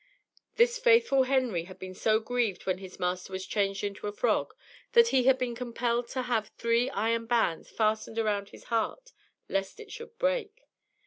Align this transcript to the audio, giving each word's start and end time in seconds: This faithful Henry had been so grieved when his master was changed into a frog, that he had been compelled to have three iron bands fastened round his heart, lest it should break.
This 0.55 0.79
faithful 0.79 1.25
Henry 1.25 1.65
had 1.65 1.77
been 1.77 1.93
so 1.93 2.19
grieved 2.19 2.65
when 2.65 2.79
his 2.79 2.99
master 2.99 3.31
was 3.31 3.45
changed 3.45 3.83
into 3.83 4.07
a 4.07 4.11
frog, 4.11 4.55
that 4.93 5.09
he 5.09 5.25
had 5.25 5.37
been 5.37 5.53
compelled 5.53 6.07
to 6.07 6.23
have 6.23 6.47
three 6.57 6.89
iron 6.89 7.27
bands 7.27 7.69
fastened 7.69 8.17
round 8.17 8.49
his 8.49 8.63
heart, 8.73 9.11
lest 9.47 9.79
it 9.79 9.91
should 9.91 10.17
break. 10.17 10.63